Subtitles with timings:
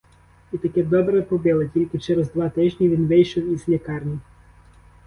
[0.53, 4.19] І таки добре побили: тільки через два тижні він вийшов із лікарні.